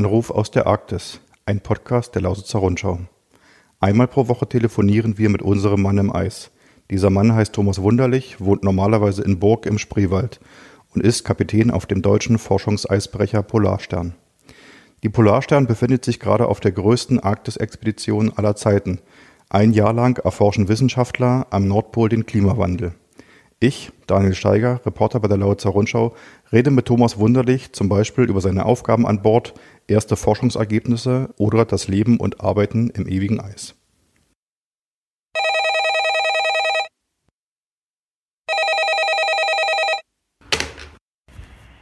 Anruf 0.00 0.30
aus 0.30 0.50
der 0.50 0.66
Arktis, 0.66 1.20
ein 1.44 1.60
Podcast 1.60 2.14
der 2.14 2.22
Lausitzer 2.22 2.60
Rundschau. 2.60 3.00
Einmal 3.80 4.08
pro 4.08 4.28
Woche 4.28 4.48
telefonieren 4.48 5.18
wir 5.18 5.28
mit 5.28 5.42
unserem 5.42 5.82
Mann 5.82 5.98
im 5.98 6.10
Eis. 6.10 6.50
Dieser 6.90 7.10
Mann 7.10 7.34
heißt 7.34 7.52
Thomas 7.52 7.82
Wunderlich, 7.82 8.40
wohnt 8.40 8.64
normalerweise 8.64 9.22
in 9.22 9.38
Burg 9.38 9.66
im 9.66 9.76
Spreewald 9.76 10.40
und 10.94 11.04
ist 11.04 11.24
Kapitän 11.24 11.70
auf 11.70 11.84
dem 11.84 12.00
deutschen 12.00 12.38
Forschungseisbrecher 12.38 13.42
Polarstern. 13.42 14.14
Die 15.02 15.10
Polarstern 15.10 15.66
befindet 15.66 16.02
sich 16.06 16.18
gerade 16.18 16.48
auf 16.48 16.60
der 16.60 16.72
größten 16.72 17.20
Arktis-Expedition 17.20 18.32
aller 18.34 18.56
Zeiten. 18.56 19.00
Ein 19.50 19.74
Jahr 19.74 19.92
lang 19.92 20.16
erforschen 20.24 20.68
Wissenschaftler 20.68 21.46
am 21.50 21.68
Nordpol 21.68 22.08
den 22.08 22.24
Klimawandel. 22.24 22.94
Ich, 23.62 23.92
Daniel 24.06 24.34
Steiger, 24.34 24.80
Reporter 24.86 25.20
bei 25.20 25.28
der 25.28 25.36
Lausitzer 25.36 25.68
Rundschau, 25.68 26.14
rede 26.50 26.70
mit 26.70 26.86
Thomas 26.86 27.18
Wunderlich 27.18 27.74
zum 27.74 27.90
Beispiel 27.90 28.24
über 28.24 28.40
seine 28.40 28.64
Aufgaben 28.64 29.06
an 29.06 29.20
Bord, 29.20 29.52
erste 29.90 30.16
Forschungsergebnisse 30.16 31.34
oder 31.36 31.64
das 31.64 31.88
Leben 31.88 32.18
und 32.18 32.40
Arbeiten 32.40 32.90
im 32.90 33.06
ewigen 33.06 33.40
Eis. 33.40 33.76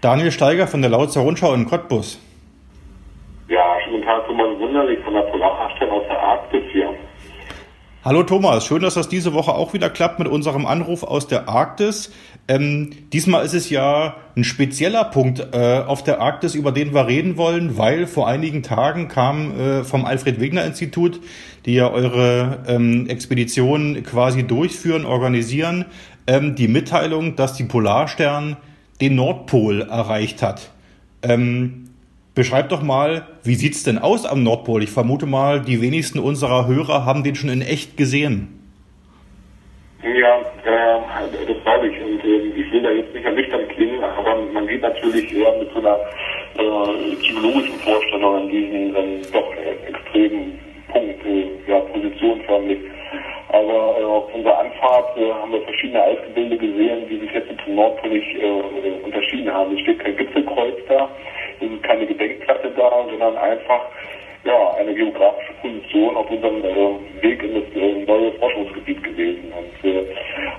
Daniel 0.00 0.30
Steiger 0.30 0.68
von 0.68 0.80
der 0.80 0.90
Lausitzer 0.90 1.22
Rundschau 1.22 1.52
in 1.54 1.66
Cottbus. 1.66 2.20
Ja, 3.48 3.76
schönen 3.84 4.02
Tag, 4.04 4.26
Thomas 4.26 4.58
Wunderlich 4.58 5.00
von 5.04 5.12
der 5.12 5.22
Polarstern 5.22 5.90
aus 5.90 6.04
der 6.08 6.22
Arktis 6.22 6.62
hier. 6.70 6.94
Hallo 8.04 8.22
Thomas, 8.22 8.64
schön, 8.64 8.80
dass 8.80 8.94
das 8.94 9.08
diese 9.08 9.32
Woche 9.32 9.50
auch 9.50 9.74
wieder 9.74 9.90
klappt 9.90 10.20
mit 10.20 10.28
unserem 10.28 10.66
Anruf 10.66 11.02
aus 11.02 11.26
der 11.26 11.48
Arktis. 11.48 12.12
Ähm, 12.46 12.90
diesmal 13.12 13.44
ist 13.44 13.54
es 13.54 13.70
ja 13.70 14.14
ein 14.36 14.44
spezieller 14.44 15.02
Punkt 15.02 15.48
äh, 15.52 15.80
auf 15.84 16.04
der 16.04 16.20
Arktis, 16.20 16.54
über 16.54 16.70
den 16.70 16.94
wir 16.94 17.08
reden 17.08 17.36
wollen, 17.36 17.76
weil 17.76 18.06
vor 18.06 18.28
einigen 18.28 18.62
Tagen 18.62 19.08
kam 19.08 19.58
äh, 19.58 19.82
vom 19.82 20.04
Alfred 20.04 20.40
Wegener 20.40 20.64
Institut, 20.64 21.20
die 21.66 21.74
ja 21.74 21.90
eure 21.90 22.60
ähm, 22.68 23.08
Expedition 23.08 24.00
quasi 24.04 24.44
durchführen, 24.44 25.04
organisieren, 25.04 25.84
ähm, 26.28 26.54
die 26.54 26.68
Mitteilung, 26.68 27.34
dass 27.34 27.54
die 27.54 27.64
Polarstern 27.64 28.58
den 29.00 29.16
Nordpol 29.16 29.82
erreicht 29.82 30.40
hat. 30.40 30.70
Ähm, 31.22 31.87
Beschreib 32.38 32.68
doch 32.68 32.82
mal, 32.84 33.26
wie 33.42 33.56
sieht's 33.56 33.82
denn 33.82 33.98
aus 33.98 34.24
am 34.24 34.44
Nordpol? 34.44 34.84
Ich 34.84 34.90
vermute 34.90 35.26
mal, 35.26 35.60
die 35.60 35.82
wenigsten 35.82 36.20
unserer 36.20 36.68
Hörer 36.68 37.04
haben 37.04 37.24
den 37.24 37.34
schon 37.34 37.50
in 37.50 37.62
echt 37.62 37.96
gesehen. 37.96 38.62
Ja, 40.04 40.38
äh, 40.62 41.00
das 41.48 41.56
glaube 41.64 41.88
ich. 41.88 42.00
Und 42.00 42.22
äh, 42.22 42.60
ich 42.60 42.72
will 42.72 42.82
da 42.84 42.92
jetzt 42.92 43.12
nicht 43.12 43.24
ernüchtern 43.24 43.66
klingen, 43.74 44.04
aber 44.04 44.36
man 44.52 44.68
geht 44.68 44.82
natürlich 44.82 45.34
eher 45.34 45.52
mit 45.58 45.68
so 45.74 45.80
einer 45.80 45.98
äh, 45.98 47.16
psychologischen 47.16 47.74
Vorstellung 47.80 48.36
an 48.36 48.48
diesen 48.48 48.94
äh, 48.94 49.18
doch 49.32 49.52
extremen 49.88 50.60
Punkt, 50.92 51.26
äh, 51.26 51.50
ja, 51.66 51.80
positionsförmlich. 51.80 52.78
Aber 53.48 53.96
äh, 53.98 54.04
auf 54.04 54.32
unserer 54.32 54.60
Anfahrt 54.60 55.18
äh, 55.18 55.32
haben 55.32 55.50
wir 55.50 55.62
verschiedene 55.62 56.04
Eisgebilde 56.04 56.56
gesehen, 56.56 57.02
die 57.10 57.18
sich 57.18 57.32
jetzt 57.32 57.48
zum 57.64 57.74
Nordpol 57.74 58.10
nicht 58.10 58.36
unterschieden 59.02 59.52
haben. 59.52 59.74
Es 59.74 59.80
steht 59.80 59.98
kein 59.98 60.16
Gipfelkreuz 60.16 60.76
da, 60.88 61.08
ist 61.60 61.82
keine 61.82 62.06
Gedenkplatte 62.06 62.70
da, 62.76 63.04
sondern 63.08 63.36
einfach 63.36 63.86
ja, 64.44 64.74
eine 64.78 64.94
geografische 64.94 65.52
Position 65.60 66.16
auf 66.16 66.30
unserem 66.30 66.64
äh, 66.64 67.22
Weg 67.22 67.42
in 67.42 67.54
das 67.54 67.64
äh, 67.74 68.04
neue 68.06 68.32
Forschungsgebiet 68.32 69.02
gewesen. 69.02 69.52
Und, 69.52 69.90
äh, 69.90 70.04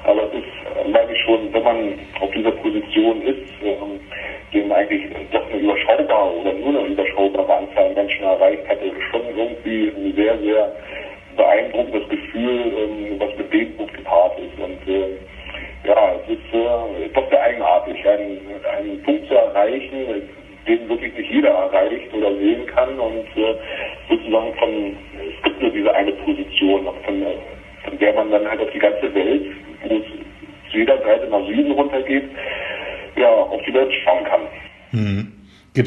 aber 0.03 0.23
es 0.23 0.33
ist, 0.33 0.85
äh, 0.85 0.89
meine 0.89 1.11
ich 1.11 1.19
schon, 1.21 1.53
wenn 1.53 1.63
man 1.63 1.99
auf 2.19 2.29
dieser 2.31 2.51
Position 2.51 3.21
ist, 3.21 3.49
ähm, 3.63 3.99
dem 4.53 4.71
eigentlich 4.71 5.03
doch 5.31 5.45
eine 5.49 5.61
überschaubare 5.61 6.35
oder 6.41 6.53
nur 6.53 6.79
eine 6.79 6.89
überschaubare 6.89 7.55
Anzahl 7.55 7.85
an 7.85 7.93
Menschen 7.93 8.23
erreicht 8.23 8.67
hat, 8.67 8.81
ist 8.81 9.01
schon 9.11 9.21
irgendwie 9.35 9.91
ein 9.95 10.13
sehr, 10.15 10.37
sehr 10.39 10.75
beeindruckendes 11.37 12.09
Gefühl, 12.09 12.73
ähm, 12.77 13.19
was 13.19 13.35
mit 13.37 13.53
Demut 13.53 13.93
gepaart 13.93 14.37
ist. 14.39 14.59
Und 14.61 14.93
äh, 14.93 15.87
ja, 15.87 16.15
es 16.15 16.33
ist 16.33 16.53
äh, 16.53 17.09
doch 17.13 17.29
sehr 17.29 17.41
eigenartig, 17.41 18.07
einen, 18.07 18.39
einen 18.77 19.01
Punkt 19.03 19.27
zu 19.27 19.35
erreichen, 19.35 20.27
den 20.67 20.87
wirklich 20.87 21.13
nicht 21.15 21.31
jeder 21.31 21.49
erreicht 21.49 22.13
oder 22.13 22.35
sehen 22.35 22.65
kann 22.67 22.99
und 22.99 23.25
äh, 23.35 23.55
sozusagen 24.07 24.53
von, 24.55 24.95
es 25.15 25.43
gibt 25.43 25.61
nur 25.61 25.71
diese 25.71 25.93
eine 25.93 26.11
Position, 26.11 26.83
von, 26.83 27.23
von 27.83 27.97
der 27.97 28.13
man 28.13 28.31
dann 28.31 28.47
halt 28.47 28.61
auf 28.61 28.69
die 28.71 28.79
ganze 28.79 29.13
Welt, 29.13 29.45
wo 29.87 29.95
es 29.95 30.71
zu 30.71 30.77
jeder 30.77 30.97
Seite 31.01 31.27
nach 31.27 31.45
Süden 31.47 31.71
runtergeht, 31.71 32.25
ja, 33.15 33.29
auf 33.29 33.61
die 33.67 33.73
Welt 33.73 33.91
schauen 34.03 34.23
kann. 34.25 34.41
Hm. 34.91 35.33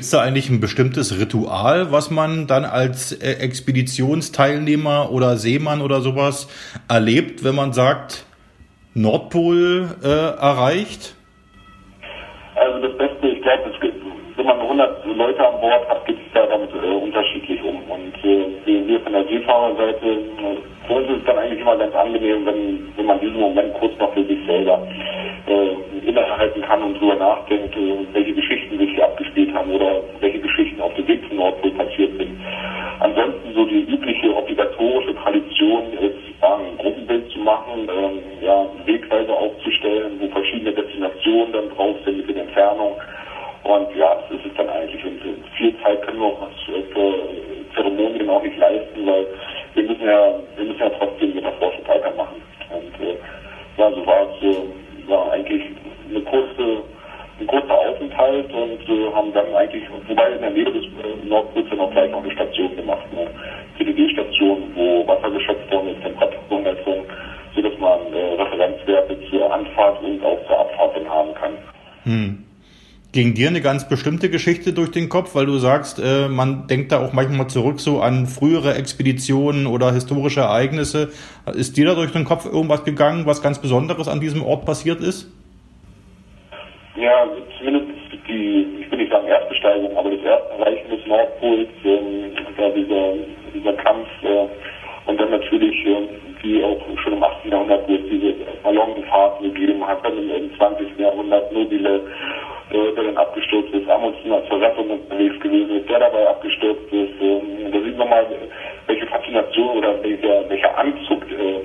Gibt 0.03 0.07
es 0.07 0.19
da 0.19 0.21
eigentlich 0.21 0.51
ein 0.51 0.59
bestimmtes 0.59 1.21
Ritual, 1.21 1.93
was 1.93 2.11
man 2.11 2.49
dann 2.49 2.65
als 2.65 3.13
äh, 3.13 3.35
Expeditionsteilnehmer 3.35 5.13
oder 5.13 5.37
Seemann 5.37 5.81
oder 5.81 6.01
sowas 6.01 6.49
erlebt, 6.89 7.45
wenn 7.45 7.55
man 7.55 7.73
sagt, 7.73 8.27
Nordpol 8.95 9.95
äh, 10.03 10.09
erreicht? 10.09 11.15
Also 12.57 12.89
das 12.89 12.99
Beste, 12.99 13.29
ich 13.29 13.43
glaube, 13.43 13.71
wenn 14.35 14.47
man 14.47 14.61
100 14.61 15.07
Leute 15.07 15.39
an 15.39 15.61
Bord 15.61 15.89
hat, 15.89 16.05
geht 16.05 16.17
es 16.17 16.33
da 16.35 16.47
damit 16.47 16.71
äh, 16.75 16.97
unterschiedlich 16.97 17.63
um. 17.63 17.77
Und 17.89 18.13
äh, 18.25 18.89
wir 18.89 19.01
von 19.03 19.13
der 19.13 19.25
Seefahrerseite, 19.29 20.05
äh, 20.05 20.89
für 20.89 20.95
uns 20.95 21.11
ist 21.11 21.19
es 21.19 21.25
dann 21.27 21.39
eigentlich 21.39 21.61
immer 21.61 21.77
ganz 21.77 21.95
angenehm, 21.95 22.45
wenn, 22.45 22.89
wenn 22.97 23.07
man 23.07 23.21
diesen 23.21 23.39
Moment 23.39 23.73
kurz 23.75 23.97
noch 24.01 24.13
für 24.15 24.25
sich 24.25 24.45
selber 24.47 24.85
äh, 25.47 26.07
innehalten 26.07 26.63
kann 26.63 26.83
und 26.83 27.01
drüber 27.01 27.17
nachdenkt, 27.17 27.77
äh, 27.77 28.07
welche 28.13 28.33
Geschichten 28.35 28.79
sich 28.79 28.91
hier 28.95 29.05
abgespielt 29.05 29.55
haben 29.55 29.71
oder 29.73 30.01
welche 30.21 30.41
Geschichten 30.41 30.81
auf 30.81 30.95
dem 30.95 31.07
Weg 31.09 31.27
zum 31.29 31.39
Nordpol 31.39 31.71
passiert 31.73 32.17
sind. 32.17 32.41
Ansonsten 33.01 33.53
so 33.55 33.65
die 33.65 33.83
übliche 33.83 34.35
obligatorische 34.35 35.15
Tradition 35.17 35.93
ist, 35.95 36.19
ja, 36.41 36.57
ein 36.57 36.79
Gruppenbild 36.79 37.31
zu 37.31 37.41
machen, 37.41 37.89
äh, 37.89 38.45
ja, 38.45 38.67
Wegweise 38.85 39.33
aufzustellen, 39.33 40.19
wo 40.21 40.29
verschiedene 40.29 40.73
Destinationen 40.73 41.53
dann 41.53 41.69
drauf 41.71 41.97
sind 42.05 42.19
mit 42.19 42.29
den 42.29 42.39
Entfernungen. 42.39 42.97
Und 43.65 43.95
ja, 43.97 44.15
das 44.15 44.39
ist 44.39 44.47
es 44.47 44.55
dann 44.57 44.69
eigentlich. 44.69 45.05
Und 45.05 45.21
viel 45.57 45.75
Zeit 45.83 46.03
können 46.03 46.19
wir 46.19 46.27
auch 46.27 46.49
für 46.67 47.15
Zeremonien 47.75 48.29
auch 48.29 48.43
nicht 48.43 48.59
leisten, 48.59 49.07
weil 49.07 49.27
wir 49.75 49.83
müssen 49.85 50.05
ja, 50.05 50.35
wir 50.57 50.65
müssen 50.65 50.81
ja 50.81 50.91
trotzdem 50.99 51.35
mit 51.35 51.45
der 51.45 51.53
Forschung 51.53 51.87
weitermachen. 51.87 52.43
Und 52.71 53.07
äh, 53.07 53.17
ja, 53.77 53.91
so 53.93 54.05
war 54.05 54.23
es 54.23 54.43
äh, 54.43 54.57
war 55.13 55.33
eigentlich 55.33 55.63
eine 56.09 56.21
kurze, 56.23 56.83
ein 57.41 57.47
kurzer 57.47 57.81
Aufenthalt 58.43 58.53
und 58.53 58.89
äh, 58.89 59.13
haben 59.13 59.33
dann 59.33 59.55
eigentlich, 59.55 59.83
wobei 60.09 60.33
in 60.33 60.41
der 60.41 60.51
Nähe 60.51 60.65
des 60.65 60.85
äh, 60.85 61.29
Nordpols 61.29 61.67
auch 61.79 61.91
gleich 61.91 62.11
noch 62.11 62.23
eine 62.23 62.33
Station 62.33 62.77
gemacht, 62.77 63.03
eine 63.13 63.29
CDG-Station, 63.79 64.63
wo 64.75 65.07
Wasser 65.07 65.31
geschöpft 65.31 65.71
worden 65.71 65.89
ist, 65.89 66.03
Temperaturmessung, 66.03 67.05
sodass 67.55 67.79
man 67.79 68.13
äh, 68.13 68.43
Referenzwerte 68.43 69.19
zur 69.31 69.53
Anfahrt 69.53 70.03
und 70.03 70.23
auch 70.25 70.39
zur 70.47 70.59
Abfahrt 70.59 70.97
dann 70.97 71.09
haben 71.09 71.35
kann. 71.35 71.53
Hm. 72.05 72.45
Ging 73.13 73.35
dir 73.35 73.49
eine 73.49 73.61
ganz 73.61 73.87
bestimmte 73.87 74.31
Geschichte 74.31 74.73
durch 74.73 74.91
den 74.91 75.11
Kopf, 75.11 75.35
weil 75.35 75.45
du 75.45 75.59
sagst, 75.59 75.99
äh, 76.03 76.29
man 76.29 76.67
denkt 76.67 76.93
da 76.93 77.05
auch 77.05 77.13
manchmal 77.13 77.47
zurück 77.49 77.79
so 77.79 78.01
an 78.01 78.27
frühere 78.27 78.75
Expeditionen 78.75 79.67
oder 79.67 79.93
historische 79.93 80.41
Ereignisse. 80.41 81.11
Ist 81.53 81.77
dir 81.77 81.85
da 81.87 81.95
durch 81.95 82.13
den 82.13 82.25
Kopf 82.25 82.47
irgendwas 82.47 82.85
gegangen, 82.85 83.27
was 83.27 83.43
ganz 83.43 83.59
Besonderes 83.59 84.09
an 84.09 84.21
diesem 84.21 84.43
Ort 84.43 84.65
passiert 84.65 85.01
ist? 85.01 85.29
Ja, 86.95 87.27
zumindest 87.59 87.87
die, 88.29 88.67
ich 88.81 88.91
will 88.91 88.99
nicht 88.99 89.11
sagen 89.11 89.27
Erstbesteigung, 89.27 89.97
aber 89.97 90.11
das 90.11 90.23
Ersterreichen 90.23 90.91
des 90.91 91.07
Nordpols, 91.07 91.69
ähm, 91.85 92.33
da 92.57 92.69
dieser, 92.69 93.13
dieser 93.55 93.73
Kampf 93.73 94.07
äh, 94.23 94.47
und 95.07 95.19
dann 95.19 95.31
natürlich, 95.31 95.75
äh, 95.87 96.03
wie 96.43 96.63
auch 96.63 96.79
schon 97.03 97.15
im 97.15 97.23
18. 97.23 97.51
Jahrhundert, 97.51 97.89
wo 97.89 97.95
es 97.95 98.03
diese 98.11 98.35
Ballonfahrten 98.63 99.43
gegeben 99.53 99.87
hat, 99.87 100.05
dann 100.05 100.19
im 100.19 100.55
20. 100.57 100.99
Jahrhundert 100.99 101.51
nobile 101.51 102.03
äh, 102.71 102.93
der 102.93 103.05
dann 103.05 103.17
abgestürzt 103.17 103.73
ist, 103.73 103.89
Amundsen 103.89 104.33
als 104.33 104.47
Verrettung 104.47 104.89
unterwegs 104.91 105.39
gewesen 105.41 105.77
ist, 105.77 105.89
der 105.89 105.99
dabei 105.99 106.27
abgestürzt 106.29 106.91
ist. 106.91 107.13
Ähm, 107.21 107.71
da 107.73 107.81
sieht 107.81 107.97
man 107.97 108.09
mal, 108.09 108.27
welche 108.87 109.07
Faszination 109.07 109.79
oder 109.79 110.03
welcher, 110.03 110.49
welcher 110.49 110.77
Anzug 110.79 111.23
äh, 111.31 111.61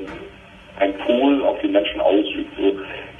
ein 0.79 0.93
Pol 1.05 1.43
auf 1.43 1.57
die 1.61 1.67
Menschen 1.67 1.99
ausübt. 2.01 2.51
So, 2.57 2.71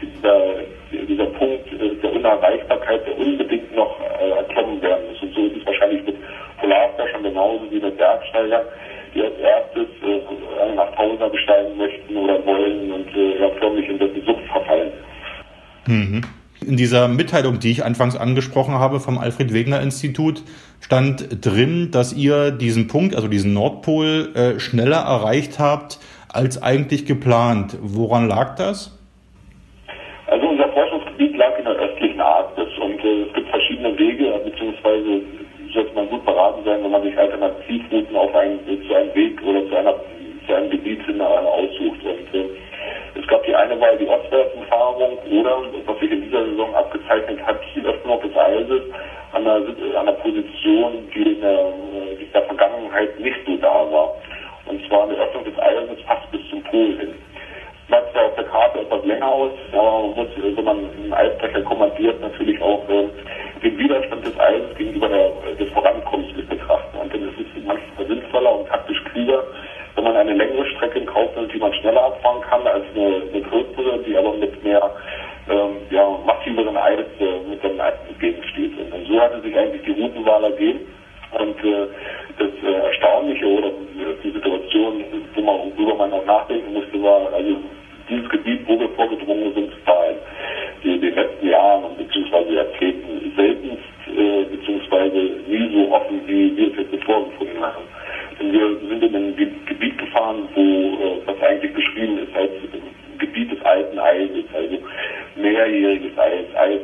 dieser, 0.01 1.05
dieser 1.07 1.25
Punkt 1.25 1.67
äh, 1.73 1.95
der 2.01 2.13
Unerreichbarkeit, 2.13 3.05
der 3.07 3.17
unbedingt 3.17 3.75
noch 3.75 3.99
äh, 3.99 4.29
erklommen 4.29 4.81
werden 4.81 5.07
muss. 5.11 5.21
Und 5.21 5.33
so 5.33 5.45
ist 5.45 5.57
es 5.57 5.65
wahrscheinlich 5.65 6.05
mit 6.05 6.15
Polarforschern 6.59 7.23
genauso 7.23 7.71
wie 7.71 7.79
mit 7.79 7.97
Bergsteigern, 7.97 8.65
die 9.13 9.21
als 9.21 9.37
erstes 9.39 9.87
äh, 10.03 10.75
nach 10.75 10.93
Tausender 10.95 11.29
besteigen 11.29 11.77
möchten 11.77 12.15
oder 12.15 12.45
wollen 12.45 12.91
und 12.91 13.07
äh, 13.15 13.41
ja, 13.41 13.49
förmlich 13.59 13.89
in 13.89 13.99
dessen 13.99 14.23
Sucht 14.25 14.43
verfallen. 14.51 14.91
Mhm. 15.87 16.21
In 16.65 16.75
dieser 16.75 17.07
Mitteilung, 17.07 17.59
die 17.59 17.71
ich 17.71 17.85
anfangs 17.85 18.17
angesprochen 18.17 18.73
habe 18.73 18.99
vom 18.99 19.19
Alfred 19.19 19.53
Wegener 19.53 19.79
Institut, 19.81 20.43
stand 20.81 21.45
drin, 21.45 21.91
dass 21.91 22.13
ihr 22.13 22.51
diesen 22.51 22.87
Punkt, 22.87 23.15
also 23.15 23.27
diesen 23.27 23.53
Nordpol, 23.53 24.31
äh, 24.35 24.59
schneller 24.59 24.97
erreicht 24.97 25.59
habt 25.59 25.99
als 26.37 26.61
eigentlich 26.61 27.05
geplant. 27.05 27.75
Woran 27.81 28.29
lag 28.29 28.55
das? 28.55 28.93
Also 30.27 30.47
unser 30.47 30.69
Forschungsgebiet 30.69 31.35
lag 31.35 31.57
in 31.57 31.65
der 31.65 31.73
östlichen 31.73 32.21
Arktis 32.21 32.67
und 32.79 33.03
äh, 33.03 33.23
es 33.23 33.33
gibt 33.33 33.49
verschiedene 33.49 33.97
Wege, 33.97 34.39
beziehungsweise 34.45 35.21
sollte 35.73 35.95
man 35.95 36.07
gut 36.09 36.23
beraten 36.25 36.63
sein, 36.63 36.83
wenn 36.83 36.91
man 36.91 37.01
sich 37.01 37.17
Alternativrouten 37.17 38.15
auf 38.15 38.35
einen, 38.35 38.59
zu 38.87 38.93
einem 38.93 39.15
Weg 39.15 39.41
oder 39.41 39.67
zu, 39.67 39.75
einer, 39.75 39.95
zu 40.45 40.53
einem 40.53 40.69
Gebiet 40.69 41.03
hin 41.05 41.19
aussucht. 41.21 42.05
Und 42.05 42.39
äh, 42.39 42.49
es 43.15 43.27
gab 43.27 43.43
die 43.43 43.55
eine 43.55 43.79
Wahl, 43.79 43.97
die 43.97 44.07
Ostwärtsumfahrung 44.07 45.17
oder, 45.31 45.57
was 45.85 45.99
sich 45.99 46.11
in 46.11 46.21
dieser 46.21 46.45
Saison 46.45 46.75
abgezeichnet 46.75 47.39
hat, 47.45 47.59
die 47.75 47.81
ergeben. 80.57 80.81
Und 81.37 81.63
äh, 81.63 81.87
das 82.39 82.49
äh, 82.63 82.85
Erstaunliche 82.87 83.45
oder 83.45 83.67
äh, 83.67 84.15
die 84.23 84.31
Situation, 84.31 85.03
worüber 85.35 85.95
man 85.95 86.13
auch 86.13 86.25
nachdenken 86.25 86.73
musste, 86.73 87.01
war, 87.01 87.31
also 87.33 87.57
dieses 88.09 88.29
Gebiet, 88.29 88.61
wo 88.65 88.79
wir 88.79 88.89
vorgedrungen 88.89 89.53
sind, 89.53 89.69
war 89.85 90.05
in 90.83 91.01
den 91.01 91.15
letzten 91.15 91.47
Jahren 91.47 91.95
bzw. 91.97 92.53
Jahrzehnten 92.53 93.33
seltenst 93.35 93.83
äh, 94.07 94.45
bzw. 94.45 95.31
nie 95.47 95.69
so 95.73 95.91
offen, 95.91 96.21
wie 96.25 96.55
wir 96.55 96.67
es 96.67 96.77
jetzt 96.77 97.03
vorgefunden 97.03 97.61
haben. 97.61 97.83
Denn 98.39 98.53
wir 98.53 98.77
sind 98.87 99.03
in 99.03 99.15
ein 99.15 99.35
Gebiet 99.65 99.97
gefahren, 99.97 100.47
wo 100.55 100.61
äh, 100.61 101.19
was 101.25 101.41
eigentlich 101.41 101.73
beschrieben 101.73 102.19
ist 102.19 102.33
als 102.35 102.51
Gebiet 103.17 103.51
des 103.51 103.61
alten 103.63 103.99
Eises, 103.99 104.45
also 104.53 104.77
mehrjähriges 105.35 106.17
Eis, 106.17 106.45
Eis 106.55 106.79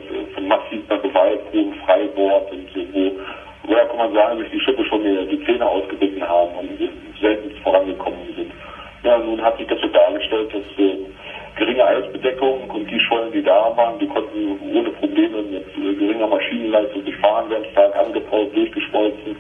die 14.33 14.77
ohne 14.77 14.89
Probleme 14.91 15.41
mit 15.43 15.65
äh, 15.77 15.95
geringer 15.95 16.27
Maschinenleistung 16.27 17.03
durchfahren 17.05 17.49
werden, 17.49 17.65
stark 17.71 17.95
angebaut, 17.95 18.55
durchgeschmolzen. 18.55 19.35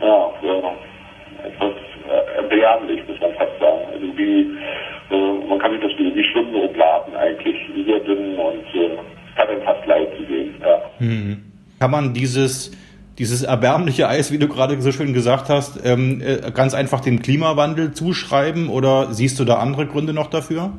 Ja, 0.00 0.32
äh, 0.42 1.48
etwas 1.48 1.72
äh, 2.08 2.36
erbärmlich, 2.36 3.00
muss 3.08 3.20
man 3.20 3.32
fast 3.34 3.58
sagen. 3.60 3.86
Also 3.92 4.06
wie, 4.18 4.40
äh, 5.10 5.48
man 5.48 5.58
kann 5.58 5.72
sich 5.72 5.80
das 5.80 5.92
wie, 5.98 6.14
wie 6.14 6.24
schwimmende 6.24 6.62
Oblaten 6.62 7.14
eigentlich, 7.16 7.56
sehr 7.86 8.00
dünn 8.00 8.36
und 8.36 8.74
äh, 8.74 8.96
hat 9.36 9.48
einem 9.48 9.62
fast 9.62 9.86
leid 9.86 10.08
zu 10.16 10.24
sehen. 10.24 10.54
Ja. 10.60 10.80
Hm. 10.98 11.42
Kann 11.78 11.90
man 11.90 12.14
dieses 12.14 12.72
dieses 13.18 13.42
erbärmliche 13.42 14.08
Eis, 14.08 14.30
wie 14.30 14.38
du 14.38 14.46
gerade 14.46 14.78
so 14.80 14.92
schön 14.92 15.14
gesagt 15.14 15.48
hast, 15.48 15.80
ähm, 15.86 16.20
äh, 16.20 16.50
ganz 16.50 16.74
einfach 16.74 17.00
dem 17.00 17.22
Klimawandel 17.22 17.92
zuschreiben 17.92 18.68
oder 18.68 19.12
siehst 19.12 19.40
du 19.40 19.44
da 19.44 19.54
andere 19.54 19.86
Gründe 19.86 20.12
noch 20.12 20.28
dafür? 20.28 20.72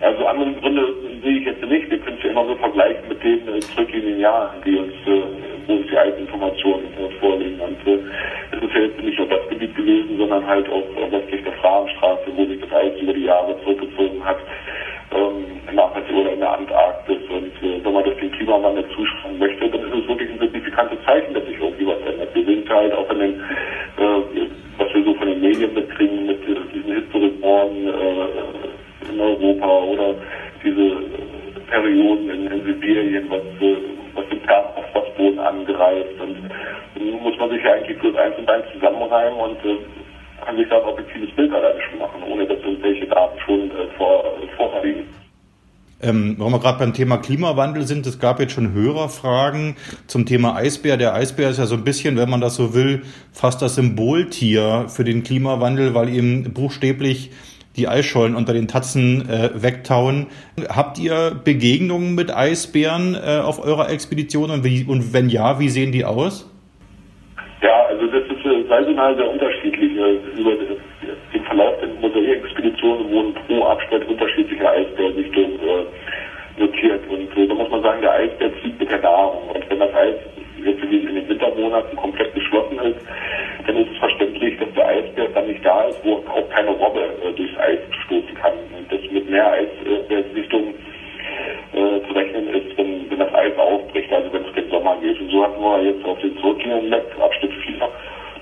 Also 0.00 0.26
andere 0.26 0.52
Gründe 0.54 0.82
sehe 1.22 1.38
ich 1.38 1.46
jetzt 1.46 1.62
nicht. 1.62 1.90
Wir 1.90 1.98
können 1.98 2.16
es 2.18 2.24
ja 2.24 2.25
immer 2.36 2.44
nur 2.44 2.56
vergleichen 2.58 3.08
mit 3.08 3.22
den 3.24 3.48
äh, 3.48 3.60
zurückliegenden 3.60 4.20
Jahren, 4.20 4.60
die 4.62 4.76
uns, 4.76 4.92
äh, 5.06 5.22
wo 5.66 5.72
uns 5.72 5.86
die 5.90 5.96
alten 5.96 6.20
Informationen 6.20 6.84
äh, 7.00 7.08
vorliegen. 7.18 7.58
Und 7.60 7.80
äh, 7.86 7.98
es 8.52 8.62
ist 8.62 8.74
ja 8.74 8.80
jetzt 8.82 9.00
nicht 9.00 9.18
nur 9.18 9.28
das 9.28 9.48
Gebiet 9.48 9.74
gewesen, 9.74 10.18
sondern 10.18 10.46
halt 10.46 10.68
auch 10.68 10.84
äh, 11.00 11.10
westlich 11.10 11.42
der 11.44 11.54
Fragenstraße, 11.54 12.24
wo 12.36 12.44
sich 12.44 12.60
das 12.60 12.72
Eis 12.72 12.92
über 13.00 13.14
die 13.14 13.24
Jahre 13.24 13.56
zurückgezogen 13.62 14.22
hat 14.22 14.36
ähm, 15.12 15.46
der 15.72 16.16
oder 16.18 16.32
in 16.32 16.40
der 16.40 16.52
Antarktis. 16.52 17.22
Und 17.30 17.56
äh, 17.62 17.82
wenn 17.82 17.92
man 17.94 18.04
das 18.04 18.16
dem 18.16 18.30
Klimawandel 18.32 18.84
zuschreiben 18.94 19.38
möchte, 19.38 19.70
dann 19.70 19.80
ist 19.80 20.02
es 20.02 20.08
wirklich 20.08 20.30
ein 20.30 20.38
signifikantes 20.38 20.98
Zeichen, 21.06 21.32
dass 21.32 21.46
sich 21.46 21.58
irgendwie 21.58 21.86
was 21.86 22.00
ändert. 22.04 22.34
Wir 22.34 22.44
sind 22.44 22.68
halt 22.68 22.92
auch 22.92 23.10
in 23.12 23.18
den, 23.18 23.34
äh, 23.96 24.46
was 24.76 24.92
wir 24.92 25.04
so 25.04 25.14
von 25.14 25.26
den 25.26 25.40
Medien 25.40 25.72
mitkriegen, 25.72 26.26
mit 26.26 26.42
äh, 26.42 26.54
diesen 26.74 26.92
Hitzerekorden 26.96 27.88
äh, 27.88 29.10
in 29.10 29.20
Europa 29.20 29.78
oder 29.84 30.14
diese 30.62 30.82
äh, 30.82 31.36
Perioden 31.86 32.30
in, 32.30 32.46
in 32.50 32.64
Sibirien, 32.64 33.30
was, 33.30 33.42
äh, 33.60 33.76
was 34.14 34.28
den 34.28 34.40
Permafrostboden 34.42 35.38
angreift. 35.38 36.20
Und 36.20 36.36
muss 37.22 37.38
man 37.38 37.50
sich 37.50 37.62
ja 37.62 37.74
eigentlich 37.74 37.98
bloß 37.98 38.16
eins 38.16 38.36
und 38.38 38.48
eins 38.48 38.64
zusammenreimen 38.74 39.38
und 39.38 39.58
äh, 39.64 39.78
kann 40.44 40.56
sich 40.56 40.68
da 40.68 40.78
ein 40.78 40.84
objektives 40.84 41.30
Bild 41.36 41.52
alleine 41.52 41.80
schon 41.82 41.98
machen, 41.98 42.22
ohne 42.28 42.46
dass 42.46 42.58
irgendwelche 42.58 43.06
Daten 43.06 43.38
schon 43.40 43.70
äh, 43.70 43.86
vor, 43.96 44.24
vorliegen. 44.56 45.06
Ähm, 46.02 46.34
warum 46.38 46.52
wir 46.52 46.60
gerade 46.60 46.78
beim 46.78 46.92
Thema 46.92 47.16
Klimawandel 47.18 47.84
sind, 47.84 48.06
es 48.06 48.18
gab 48.18 48.38
jetzt 48.38 48.52
schon 48.52 48.74
Hörerfragen 48.74 49.76
zum 50.06 50.26
Thema 50.26 50.54
Eisbär. 50.54 50.98
Der 50.98 51.14
Eisbär 51.14 51.48
ist 51.50 51.58
ja 51.58 51.66
so 51.66 51.76
ein 51.76 51.84
bisschen, 51.84 52.18
wenn 52.18 52.28
man 52.28 52.40
das 52.40 52.56
so 52.56 52.74
will, 52.74 53.02
fast 53.32 53.62
das 53.62 53.76
Symboltier 53.76 54.86
für 54.88 55.04
den 55.04 55.22
Klimawandel, 55.22 55.94
weil 55.94 56.10
ihm 56.10 56.52
buchstäblich 56.52 57.30
die 57.76 57.88
Eisschollen 57.88 58.34
unter 58.34 58.52
den 58.52 58.68
Tatzen 58.68 59.28
äh, 59.28 59.50
wegtauen. 59.54 60.26
Habt 60.68 60.98
ihr 60.98 61.32
Begegnungen 61.44 62.14
mit 62.14 62.34
Eisbären 62.34 63.14
äh, 63.14 63.40
auf 63.40 63.64
eurer 63.64 63.90
Expedition 63.90 64.50
und, 64.50 64.64
wie, 64.64 64.84
und 64.84 65.12
wenn 65.12 65.28
ja, 65.28 65.58
wie 65.60 65.68
sehen 65.68 65.92
die 65.92 66.04
aus? 66.04 66.50
Ja, 67.62 67.86
also 67.88 68.06
das 68.06 68.24
ist 68.24 68.44
äh, 68.44 68.68
saisonal 68.68 69.16
sehr 69.16 69.30
unterschiedlich. 69.30 69.92
Äh, 69.96 70.40
über 70.40 70.52
den 71.32 71.44
Verlauf 71.44 71.74
der 71.80 71.88
Mosaikexpeditionen 72.00 73.10
wurden 73.10 73.34
pro 73.46 73.64
Abschnitt 73.64 74.06
unterschiedliche 74.08 74.68
Eisbärsichtungen 74.68 75.58
äh, 75.60 76.60
notiert. 76.60 77.02
Und 77.08 77.36
äh, 77.36 77.46
da 77.46 77.54
muss 77.54 77.70
man 77.70 77.82
sagen, 77.82 78.00
der 78.02 78.12
Eisbär 78.12 78.50
zieht 78.62 78.78
mit 78.78 78.90
der 78.90 79.00
Nahrung. 79.00 79.48
Und 79.54 79.70
wenn 79.70 79.78
das 79.78 79.94
Eis 79.94 80.14
jetzt 80.64 80.82
in 80.82 81.14
den 81.14 81.28
Wintermonaten 81.28 81.96
komplett 81.96 82.34
geschlossen 82.34 82.78
ist, 82.78 83.00
dann 83.66 83.76
ist 83.76 83.90
es 83.90 83.98
verständlich, 83.98 84.58
dass 84.58 84.72
der 84.74 84.86
Eisbär 84.86 85.28
dann 85.34 85.46
nicht 85.46 85.64
da 85.64 85.84
ist, 85.84 86.00
wo 86.04 86.16
auch 86.16 86.48
keine 86.50 86.70
Robbe 86.70 87.00
äh, 87.00 87.32
durchs 87.32 87.56
Eis 87.58 87.78
stoßen 88.04 88.34
kann. 88.34 88.52
Und 88.76 88.90
das 88.90 89.00
mit 89.10 89.28
mehr 89.30 89.50
Eisbärsichtungen 89.50 90.74
äh, 91.72 92.06
zu 92.06 92.12
rechnen 92.14 92.48
ist, 92.48 92.76
wenn, 92.78 93.10
wenn 93.10 93.18
das 93.18 93.34
Eis 93.34 93.56
aufbricht, 93.58 94.12
also 94.12 94.32
wenn 94.32 94.44
es 94.44 94.52
den 94.54 94.70
Sommer 94.70 94.96
geht. 95.00 95.20
Und 95.20 95.30
so 95.30 95.42
hatten 95.42 95.60
wir 95.60 95.82
jetzt 95.82 96.04
auf 96.04 96.18
den 96.90 97.02
zurückliegenden 97.02 97.22
Abschnitt 97.22 97.52
4 97.64 97.88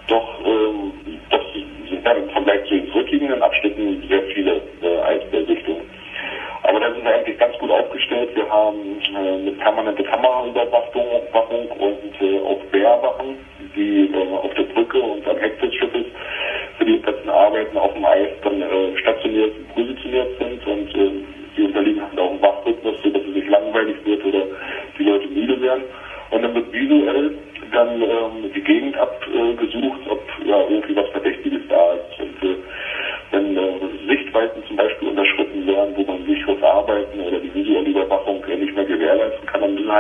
doch 0.07 0.45
ähm, 0.45 0.93
das 1.31 1.41
sind 1.89 2.07
dann 2.07 2.19
im 2.19 2.29
Vergleich 2.29 2.63
zu 2.65 2.75
den 2.75 2.89
zurückliegenden 2.89 3.43
Abschnitten 3.43 4.03
sehr 4.09 4.23
viele 4.23 4.61
äh, 4.83 4.99
Eisbärsichtungen. 5.01 5.83
Aber 6.63 6.81
da 6.81 6.91
sind 6.91 7.05
wir 7.05 7.13
eigentlich 7.13 7.39
ganz 7.39 7.57
gut 7.59 7.71
aufgestellt. 7.71 8.31
Wir 8.35 8.49
haben 8.49 8.99
äh, 9.15 9.35
eine 9.35 9.53
permanente 9.53 10.03
Kameraüberwachung 10.03 11.69
und 11.79 12.21
äh, 12.21 12.39
auch 12.41 12.59
Bärwachen, 12.71 13.39
die 13.75 14.11
äh, 14.13 14.35
auf 14.35 14.53
der 14.55 14.63
Brücke 14.65 14.99
und 14.99 15.27
am 15.29 15.37
Heck 15.39 15.59
des 15.61 15.75
Schiffes 15.75 16.05
für 16.79 16.85
die 16.85 16.97
letzten 16.97 17.29
Arbeiten 17.29 17.77
auf 17.77 17.93
dem 17.93 18.05
Eis 18.05 18.31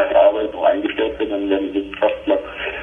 die 0.03 0.17
Arbeit 0.17 0.53
noch 0.53 0.65
eingestellt 0.65 1.19
werden, 1.19 1.31
dann 1.31 1.49
werden 1.49 1.73
die 1.73 1.81
Wissenschaftler 1.81 2.39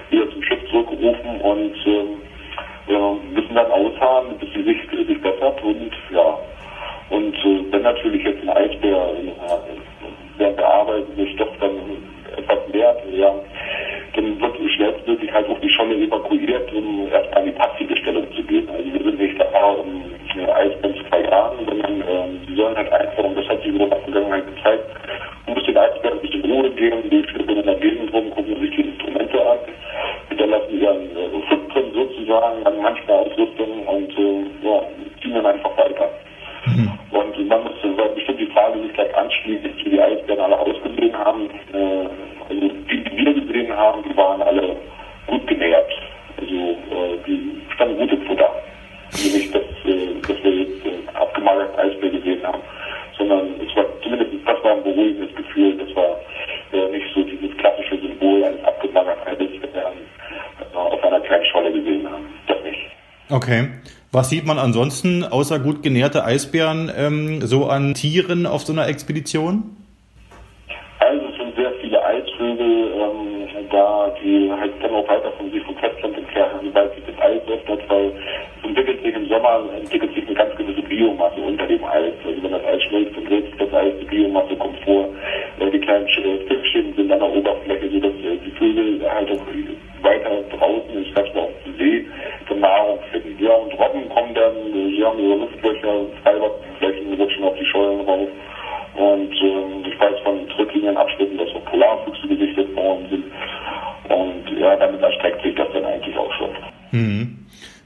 wieder 0.10 0.30
zum 0.32 0.44
Schiff 0.44 0.60
zurückgerufen 0.70 1.42
und 1.42 1.74
äh, 1.86 3.14
müssen 3.34 3.56
dann 3.56 3.72
ausharren, 3.72 4.38
bis 4.38 4.50
die 4.54 4.64
Sicht 4.64 4.94
äh, 4.94 5.04
sich 5.04 5.20
bessert 5.22 5.62
und 5.62 5.92
ja. 6.10 6.38
Und 7.10 7.36
äh, 7.44 7.64
wenn 7.72 7.82
natürlich 7.82 8.24
jetzt 8.24 8.42
ein 8.42 8.50
Eisbär 8.50 9.14
äh, 9.14 9.32
während 10.38 10.58
der 10.58 10.68
Arbeit 10.68 11.04
sich 11.16 11.36
doch 11.36 11.52
dann 11.60 11.74
etwas 12.38 12.60
wert, 12.72 12.98
ja, 13.12 13.34
dann 14.14 14.40
wird 14.40 14.56
schnellstmöglich 14.76 15.32
halt 15.34 15.48
auch 15.50 15.60
die 15.60 15.70
Scholle 15.70 15.96
evakuiert, 15.96 16.72
um 16.74 17.08
erstmal 17.12 17.40
an 17.40 17.46
die 17.46 17.52
passive 17.52 17.96
Stellung 17.98 18.26
zu 18.34 18.42
gehen. 18.44 18.68
Also 18.70 18.94
wir 18.94 19.04
sind 19.04 19.20
nicht 19.20 19.36
da, 19.40 19.66
um 19.66 20.04
äh, 20.36 20.52
Eisbären 20.52 20.96
zu 20.96 21.04
verjagen, 21.06 21.66
sondern 21.68 22.04
ähm, 22.08 22.42
die 22.48 22.56
sollen 22.56 22.76
halt 22.76 22.92
einfach, 22.92 23.24
und 23.24 23.36
das 23.36 23.48
hat 23.50 23.62
sich 23.62 23.68
in 23.68 23.78
der 23.78 23.88
Vergangenheit 23.88 24.46
gezeigt, 24.48 24.84
muss 25.48 25.64
den 25.64 25.78
Eisbären 25.78 26.20
bisschen 26.20 26.31
Ruhe 26.52 26.70
geben, 26.72 27.10
die 27.10 27.24
schwimmen 27.30 27.58
in 27.58 27.66
der 27.66 27.76
Gegend 27.76 28.14
rum, 28.14 28.30
gucken 28.32 28.60
sich 28.60 28.76
die 28.76 28.82
Instrumente 28.82 29.50
an, 29.50 29.60
hinterlassen 30.30 30.82
ihren 30.82 31.02
äh, 31.16 31.42
Footprint 31.48 31.94
sozusagen 31.94 32.66
an 32.66 32.82
manchmal 32.82 33.18
Ausrüstung 33.20 33.88
und 33.88 34.12
äh, 34.18 34.68
ja, 34.68 34.84
ziehen 35.22 35.34
dann 35.34 35.46
einfach 35.46 35.78
weiter. 35.78 36.10
Mhm. 36.66 36.92
Und 37.12 37.48
man 37.48 37.64
muss 37.64 37.74
weil 37.84 38.10
bestimmt 38.10 38.40
die 38.40 38.46
Frage 38.48 38.80
sich 38.82 38.94
gleich 38.94 39.16
anschließt, 39.16 39.64
wie 39.84 39.90
die 39.90 40.02
Eisbären 40.02 40.42
alle 40.42 40.60
ausgesehen 40.60 41.18
haben. 41.18 41.50
Äh, 41.74 42.08
also 42.50 42.68
die, 42.90 43.04
die 43.04 43.26
wir 43.26 43.34
gesehen 43.34 43.76
haben, 43.76 44.04
die 44.08 44.16
waren 44.16 44.42
alle 44.42 44.76
gut 45.28 45.48
genährt. 45.48 45.92
Also 46.40 46.54
äh, 46.56 47.18
die 47.26 47.62
standen 47.76 47.98
gut 47.98 48.12
im 48.12 48.22
Futter. 48.24 48.52
Also 49.14 49.38
nicht, 49.38 49.54
dass, 49.54 49.64
äh, 49.86 50.22
dass 50.28 50.44
wir 50.44 50.52
jetzt 50.52 50.86
äh, 50.86 51.18
abgemagerten 51.18 51.80
Eisbär 51.80 52.10
gesehen 52.10 52.44
haben, 52.44 52.62
sondern 53.18 53.54
es 53.66 53.76
war 53.76 53.86
zumindest 54.02 54.32
das 54.46 54.64
war 54.64 54.72
ein 54.72 54.84
beruhigendes 54.84 55.36
Gefühl. 55.36 55.78
Das 55.78 55.96
war 55.96 56.18
Okay. 63.32 63.70
Was 64.12 64.30
sieht 64.30 64.46
man 64.46 64.60
ansonsten 64.60 65.24
außer 65.24 65.58
gut 65.60 65.84
genährte 65.84 66.26
Eisbären 66.26 66.92
ähm, 66.94 67.40
so 67.40 67.68
an 67.68 67.94
Tieren 67.94 68.46
auf 68.46 68.64
so 68.64 68.74
einer 68.74 68.90
Expedition? 68.90 69.64
Also 71.00 71.28
es 71.32 71.38
sind 71.38 71.56
sehr 71.56 71.72
viele 71.80 72.04
Eisvögel 72.04 72.92
ähm, 72.92 73.48
da, 73.72 74.14
die 74.22 74.52
halt 74.52 74.74
dann 74.84 74.92
auch 74.92 75.08
weiter 75.08 75.32
von 75.38 75.50
sich 75.50 75.64
vom 75.64 75.78
Festland 75.78 76.18
entfernt, 76.18 76.60
sobald 76.62 76.94
sich 76.94 77.06
das 77.08 77.20
Eis 77.24 77.42
öffnet, 77.48 77.80
weil 77.88 78.12
es 78.12 78.68
entwickelt 78.68 79.02
sich 79.02 79.16
im 79.16 79.28
Sommer, 79.30 79.64
entwickelt 79.80 80.14
sich 80.14 80.28
eine 80.28 80.36
ganz 80.36 80.54
gewisse 80.58 80.82
Biomasse 80.82 81.40
unter 81.40 81.66
dem 81.68 81.84
Eis. 81.86 82.12
Also 82.28 82.44
wenn 82.44 82.52
das 82.52 82.66
Eis 82.66 82.84
schmilzt, 82.84 83.16
dann 83.16 83.26
dreht 83.26 83.46
sich 83.46 83.56
das 83.60 83.74
Eis, 83.74 83.94
die 84.02 84.06
Biomasse 84.12 84.58
kommt 84.58 84.78
vor, 84.84 85.08
äh, 85.60 85.72
die 85.72 85.80
kleinen 85.80 86.08
Fischchen 86.10 86.94
sind 86.98 87.10
an 87.10 87.20
der 87.20 87.32
Oberfläche, 87.32 87.90
sodass 87.92 88.12
äh, 88.12 88.36
die 88.44 88.52
Vögel 88.60 89.10
halt 89.10 89.32
auch 89.32 89.48
Ja, 104.72 104.78
damit 104.78 105.02
erstreckt 105.02 105.44
sich 105.44 105.54
das 105.56 105.68
dann 105.74 105.84
eigentlich 105.84 106.16
auch 106.18 106.32
schon. 106.34 106.50
Hm. 106.92 107.38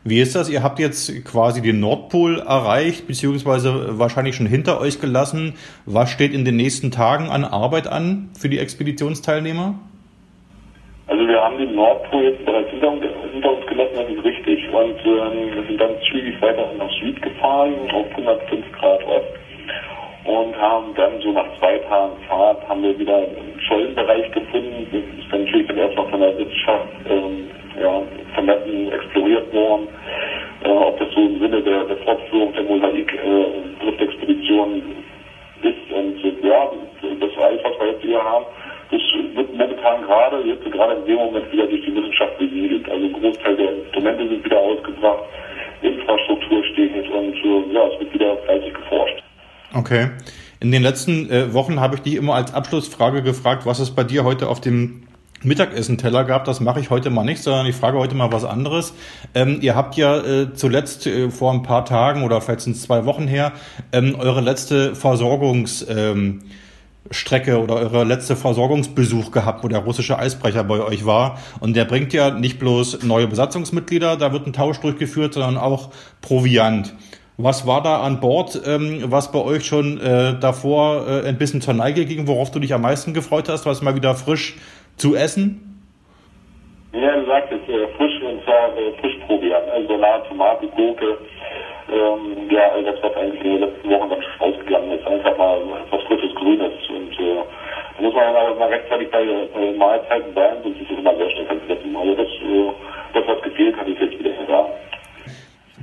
Wie 0.03 0.19
ist 0.19 0.35
das? 0.35 0.51
Ihr 0.51 0.61
habt 0.61 0.77
jetzt 0.77 1.25
quasi 1.25 1.63
den 1.63 1.79
Nordpol 1.79 2.37
erreicht, 2.37 3.07
beziehungsweise 3.07 3.97
wahrscheinlich 3.97 4.35
schon 4.35 4.45
hinter 4.45 4.79
euch 4.79 5.01
gelassen. 5.01 5.55
Was 5.87 6.11
steht 6.11 6.31
in 6.31 6.45
den 6.45 6.57
nächsten 6.57 6.91
Tagen 6.91 7.31
an 7.31 7.43
Arbeit 7.43 7.87
an 7.87 8.29
für 8.39 8.49
die 8.49 8.59
Expeditionsteilnehmer? 8.59 9.79
Also 11.07 11.27
wir 11.27 11.41
haben 11.41 11.57
den 11.57 11.73
Nordpol 11.73 12.23
jetzt 12.23 12.45
bereits 12.45 12.69
hinter, 12.69 12.91
hinter 13.33 13.57
uns 13.57 13.65
gelassen, 13.65 13.95
das 13.95 14.09
ist 14.09 14.23
richtig. 14.23 14.69
Und 14.69 14.99
ähm, 15.05 15.55
wir 15.55 15.63
sind 15.65 15.81
dann 15.81 15.95
zügig 16.11 16.39
weiter 16.39 16.69
nach 16.77 16.91
Süd 17.01 17.19
gefahren, 17.19 17.73
auf 17.91 18.05
105 18.11 18.63
Grad 18.73 19.03
Ost. 19.07 19.44
Und 20.25 20.59
haben 20.59 20.93
dann 20.95 21.21
so 21.21 21.31
nach 21.31 21.45
zwei 21.59 21.77
Tagen 21.77 22.17
Fahrt 22.27 22.67
haben 22.67 22.81
wir 22.81 22.97
wieder 22.97 23.17
einen 23.17 23.59
Schollenbereich 23.67 24.31
gefunden. 24.31 24.87
Das 24.91 25.01
ist 25.23 25.31
dann 25.31 25.43
natürlich 25.43 25.67
dann 25.67 25.77
erstmal 25.77 26.07
von 26.07 26.19
der 26.19 26.35
Wissenschaft 26.35 26.87
ähm, 27.07 27.47
ja, 27.79 28.01
vermessen, 28.33 28.91
exploriert 28.91 29.53
worden. 29.53 29.87
Äh, 30.63 30.69
ob 30.69 30.97
das 30.97 31.09
so 31.13 31.25
im 31.25 31.37
Sinne 31.39 31.61
der, 31.61 31.83
der 31.83 31.97
Fortführung 31.97 32.51
der 32.53 32.63
Mosaik-Driftexpedition 32.63 34.81
äh, 35.61 35.67
ist. 35.67 35.91
Und 35.91 36.23
äh, 36.23 36.33
ja, 36.41 36.67
das 37.19 37.37
Eis, 37.37 37.59
was 37.63 37.77
wir 37.79 37.87
jetzt 37.87 38.01
hier 38.01 38.23
haben, 38.23 38.45
das 38.89 39.01
wird 39.33 39.53
momentan 39.53 40.01
gerade, 40.01 40.39
jetzt 40.41 40.63
gerade 40.71 40.93
in 40.93 41.05
dem 41.05 41.17
Moment 41.17 41.51
wieder 41.51 41.67
durch 41.67 41.83
die 41.83 41.93
Wissenschaft 41.93 42.35
besiedelt. 42.39 42.89
Also 42.89 43.05
ein 43.05 43.13
Großteil 43.13 43.55
der 43.55 43.73
Instrumente 43.73 44.27
sind 44.27 44.43
wieder 44.43 44.59
ausgebracht, 44.59 45.21
Infrastruktur 45.81 46.63
steht 46.63 47.07
und 47.09 47.35
äh, 47.43 47.61
ja, 47.73 47.85
es 47.85 47.99
wird 47.99 48.11
wieder 48.13 48.35
fleißig 48.37 48.73
geforscht. 48.73 49.24
Okay. 49.75 50.11
In 50.61 50.71
den 50.71 50.81
letzten 50.81 51.29
äh, 51.29 51.53
Wochen 51.53 51.81
habe 51.81 51.95
ich 51.95 52.01
dich 52.01 52.15
immer 52.15 52.33
als 52.35 52.53
Abschlussfrage 52.53 53.21
gefragt, 53.21 53.65
was 53.65 53.79
es 53.79 53.91
bei 53.91 54.05
dir 54.05 54.23
heute 54.23 54.47
auf 54.47 54.61
dem 54.61 55.03
Mittagessen-Teller 55.43 56.23
gab. 56.23 56.45
Das 56.45 56.61
mache 56.61 56.79
ich 56.79 56.89
heute 56.89 57.09
mal 57.09 57.25
nicht, 57.25 57.43
sondern 57.43 57.65
ich 57.65 57.75
frage 57.75 57.97
heute 57.97 58.15
mal 58.15 58.31
was 58.31 58.45
anderes. 58.45 58.93
Ähm, 59.33 59.59
ihr 59.61 59.75
habt 59.75 59.97
ja 59.97 60.17
äh, 60.17 60.53
zuletzt 60.53 61.07
äh, 61.07 61.29
vor 61.29 61.51
ein 61.51 61.61
paar 61.61 61.83
Tagen 61.83 62.23
oder 62.23 62.39
vielleicht 62.39 62.61
sind 62.61 62.77
es 62.77 62.83
zwei 62.83 63.05
Wochen 63.05 63.27
her 63.27 63.51
ähm, 63.91 64.15
eure 64.17 64.41
letzte 64.41 64.93
Versorgungs- 64.93 65.85
ähm, 65.89 66.43
Strecke 67.11 67.61
oder 67.61 67.75
eure 67.75 68.03
letzte 68.03 68.35
Versorgungsbesuch 68.35 69.29
gehabt, 69.29 69.63
wo 69.63 69.67
der 69.67 69.79
russische 69.79 70.17
Eisbrecher 70.17 70.63
bei 70.63 70.79
euch 70.79 71.05
war. 71.05 71.37
Und 71.59 71.75
der 71.75 71.85
bringt 71.85 72.13
ja 72.13 72.31
nicht 72.31 72.57
bloß 72.57 73.03
neue 73.03 73.27
Besatzungsmitglieder, 73.27 74.17
da 74.17 74.33
wird 74.33 74.47
ein 74.47 74.53
Tausch 74.53 74.79
durchgeführt, 74.79 75.35
sondern 75.35 75.57
auch 75.57 75.91
Proviant. 76.21 76.95
Was 77.37 77.67
war 77.67 77.83
da 77.83 77.99
an 77.99 78.21
Bord, 78.21 78.61
ähm, 78.65 79.11
was 79.11 79.29
bei 79.33 79.39
euch 79.39 79.65
schon 79.65 79.99
äh, 79.99 80.39
davor 80.39 81.03
äh, 81.05 81.27
ein 81.27 81.37
bisschen 81.37 81.59
zur 81.59 81.73
Neige 81.73 82.05
ging, 82.05 82.29
worauf 82.29 82.49
du 82.49 82.59
dich 82.59 82.73
am 82.73 82.81
meisten 82.81 83.13
gefreut 83.13 83.49
hast, 83.49 83.65
was 83.65 83.81
mal 83.81 83.93
wieder 83.93 84.15
frisch 84.15 84.55
zu 84.95 85.15
essen? 85.15 85.83
Ja, 86.93 87.11
du 87.11 87.25
sagtest, 87.25 87.67
äh, 87.67 87.87
frisch 87.97 88.21
und 88.23 88.41
zwar 88.45 88.71
äh, 88.77 88.93
Frischproviant, 89.01 89.67
also 89.67 89.85
Salat, 89.85 90.25
Tomate, 90.29 90.67
Gurke, 90.67 91.17
ähm, 91.91 92.49
ja, 92.49 92.71
all 92.71 92.85
das, 92.85 93.03
was 93.03 93.13
eigentlich 93.17 93.43
in 93.43 93.51
den 93.51 93.59
letzten 93.67 93.89
Wochen 93.89 94.09
dann 94.09 94.21
schon 94.23 94.53
ausgegangen 94.53 94.91
ist, 94.91 95.05
einfach 95.05 95.37
mal 95.37 95.59
etwas 95.85 96.03
frisches 96.03 96.33
Grünes. 96.35 96.71
Und 96.87 97.19
äh, 97.19 97.43
da 97.97 98.01
muss 98.01 98.13
man 98.15 98.33
dann 98.33 98.57
mal 98.57 98.69
rechtzeitig 98.69 99.11
bei 99.11 99.23
äh, 99.23 99.73
Mahlzeiten 99.75 100.33
sein, 100.33 100.55
sonst 100.63 100.79
ist 100.79 100.89
es 100.89 100.99
immer 100.99 101.13
sehr 101.17 101.29
schnell 101.31 101.47
vergessen. 101.47 101.97
Also 101.97 102.15
das, 102.15 102.27
äh, 102.27 102.71
das, 103.13 103.27
was 103.27 103.41
gefehlt 103.41 103.75
hat, 103.75 103.87
ist 103.89 103.99
jetzt 103.99 104.19
wieder 104.19 104.31
da. 104.47 104.69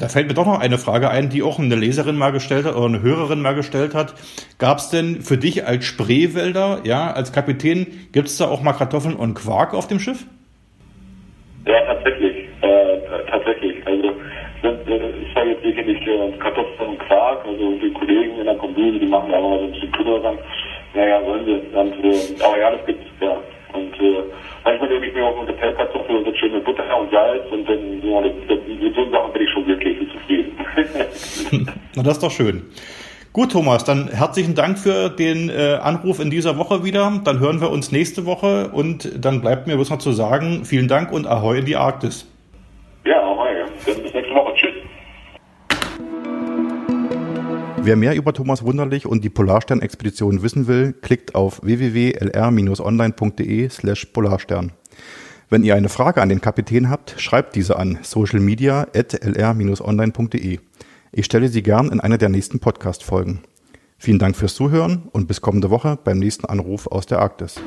Da 0.02 0.08
fällt 0.08 0.26
mir 0.26 0.34
doch 0.34 0.46
noch 0.46 0.58
eine 0.58 0.78
Frage 0.78 1.10
ein, 1.10 1.28
die 1.28 1.44
auch 1.44 1.60
eine 1.60 1.76
Leserin 1.76 2.16
mal 2.16 2.32
gestellt 2.32 2.64
hat 2.64 2.74
oder 2.74 2.86
eine 2.86 3.02
Hörerin 3.02 3.40
mal 3.40 3.54
gestellt 3.54 3.94
hat. 3.94 4.14
Gab 4.58 4.78
es 4.78 4.90
denn 4.90 5.20
für 5.20 5.38
dich 5.38 5.64
als 5.64 5.84
Spreewälder, 5.84 6.80
ja, 6.82 7.12
als 7.12 7.32
Kapitän, 7.32 7.86
gibt 8.10 8.26
es 8.26 8.36
da 8.36 8.46
auch 8.46 8.62
mal 8.64 8.72
Kartoffeln 8.72 9.14
und 9.14 9.34
Quark 9.34 9.74
auf 9.74 9.86
dem 9.86 10.00
Schiff? 10.00 10.26
Ja, 11.66 11.80
tatsächlich. 11.86 12.48
Äh, 12.62 12.98
tatsächlich. 13.30 13.86
Also 13.86 14.10
ich 14.64 15.34
sage 15.34 15.50
jetzt 15.50 15.86
nicht 15.86 16.08
äh, 16.08 16.32
Kartoffeln 16.40 16.88
und 16.88 16.98
Quark, 17.06 17.46
also 17.46 17.78
die 17.80 17.92
Kollegen 17.92 18.40
in 18.40 18.46
der 18.46 18.56
Kombüse, 18.56 18.98
die 18.98 19.06
machen 19.06 19.30
da 19.30 19.38
immer 19.38 19.56
so 19.56 19.64
ein 19.66 19.70
bisschen 19.70 19.92
Kümmel 19.92 20.18
ran. 20.18 20.36
Naja, 20.94 21.20
sollen 21.24 21.44
sie. 21.44 21.78
Und, 21.78 22.04
äh, 22.04 22.44
aber 22.44 22.58
ja, 22.58 22.72
das 22.72 22.84
gibt's, 22.86 23.06
ja. 23.20 23.36
Und 23.72 23.94
äh, 24.00 24.22
manchmal 24.64 24.88
nehme 24.88 25.06
ich 25.06 25.14
mir 25.14 25.24
auch 25.24 25.40
eine 25.40 25.52
Pellkartoffel 25.52 26.16
und 26.16 26.24
so 26.24 26.34
schön 26.34 26.52
mit 26.52 26.64
Butter 26.64 26.84
und 26.98 27.10
Salz 27.10 27.44
und 27.52 27.68
dann, 27.68 28.02
ja, 28.02 28.20
mit 28.20 28.94
so 28.94 29.10
Sachen 29.10 29.32
bin 29.32 29.42
ich 29.42 29.50
schon 29.50 29.64
glücklich. 29.64 29.81
Na, 31.96 32.02
das 32.02 32.14
ist 32.14 32.22
doch 32.22 32.30
schön. 32.30 32.62
Gut, 33.32 33.52
Thomas, 33.52 33.84
dann 33.84 34.08
herzlichen 34.08 34.54
Dank 34.54 34.78
für 34.78 35.08
den 35.08 35.48
äh, 35.48 35.78
Anruf 35.82 36.20
in 36.20 36.28
dieser 36.28 36.58
Woche 36.58 36.84
wieder. 36.84 37.22
Dann 37.24 37.40
hören 37.40 37.62
wir 37.62 37.70
uns 37.70 37.90
nächste 37.90 38.26
Woche 38.26 38.68
und 38.68 39.24
dann 39.24 39.40
bleibt 39.40 39.66
mir 39.66 39.76
bloß 39.76 39.88
noch 39.88 39.98
zu 39.98 40.12
sagen, 40.12 40.66
vielen 40.66 40.86
Dank 40.86 41.12
und 41.12 41.26
Ahoi 41.26 41.60
in 41.60 41.64
die 41.64 41.76
Arktis. 41.76 42.26
Ja, 43.06 43.22
Ahoi. 43.22 43.48
Dann 43.86 44.02
bis 44.02 44.12
nächste 44.12 44.34
Woche. 44.34 44.52
Tschüss. 44.54 44.74
Wer 47.78 47.96
mehr 47.96 48.14
über 48.14 48.34
Thomas 48.34 48.62
Wunderlich 48.62 49.06
und 49.06 49.24
die 49.24 49.30
Polarstern-Expedition 49.30 50.42
wissen 50.42 50.68
will, 50.68 50.92
klickt 50.92 51.34
auf 51.34 51.64
www.lr-online.de 51.64 53.68
slash 53.70 54.04
Polarstern. 54.04 54.72
Wenn 55.52 55.62
ihr 55.64 55.74
eine 55.74 55.88
Frage 55.90 56.22
an 56.22 56.30
den 56.30 56.40
Kapitän 56.40 56.88
habt, 56.88 57.16
schreibt 57.18 57.56
diese 57.56 57.78
an 57.78 57.98
socialmedia.lr-online.de. 58.00 60.60
Ich 61.12 61.26
stelle 61.26 61.48
sie 61.48 61.62
gern 61.62 61.90
in 61.90 62.00
einer 62.00 62.16
der 62.16 62.30
nächsten 62.30 62.58
Podcast-Folgen. 62.58 63.40
Vielen 63.98 64.18
Dank 64.18 64.34
fürs 64.34 64.54
Zuhören 64.54 65.10
und 65.12 65.28
bis 65.28 65.42
kommende 65.42 65.68
Woche 65.68 65.98
beim 66.02 66.18
nächsten 66.18 66.46
Anruf 66.46 66.86
aus 66.86 67.04
der 67.04 67.18
Arktis. 67.18 67.60